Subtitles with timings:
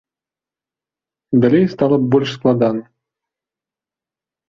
[1.45, 2.83] Далей стала больш складана.